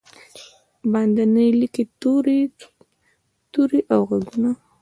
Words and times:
باندې 0.91 1.23
لیکې 1.59 1.83
توري، 2.01 2.39
توري 3.53 3.79
او 3.93 4.01
ږغونه 4.09 4.51